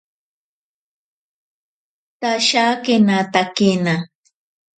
[2.19, 3.93] Tashakenatakena.